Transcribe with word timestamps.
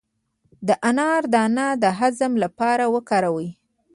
د 0.67 0.69
انار 0.89 1.21
دانه 1.33 1.67
د 1.83 1.85
هضم 1.99 2.31
لپاره 2.43 2.85
وکاروئ 2.95 3.49